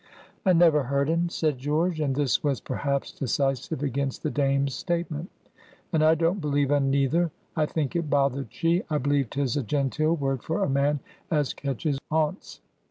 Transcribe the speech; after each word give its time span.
"I 0.47 0.53
never 0.53 0.85
heard 0.85 1.11
un," 1.11 1.29
said 1.29 1.59
George. 1.59 1.99
And 1.99 2.15
this 2.15 2.43
was 2.43 2.59
perhaps 2.59 3.11
decisive 3.11 3.83
against 3.83 4.23
the 4.23 4.31
Dame's 4.31 4.73
statement. 4.73 5.29
"And 5.93 6.03
I 6.03 6.15
don't 6.15 6.41
believe 6.41 6.71
un 6.71 6.89
neither. 6.89 7.29
I 7.55 7.67
think 7.67 7.95
it 7.95 8.09
bothered 8.09 8.47
she. 8.51 8.81
I 8.89 8.97
believe 8.97 9.29
'tis 9.29 9.55
a 9.57 9.61
genteel 9.61 10.15
word 10.15 10.41
for 10.41 10.63
a 10.63 10.69
man 10.71 11.01
as 11.29 11.53
catches 11.53 11.99
oonts. 12.11 12.61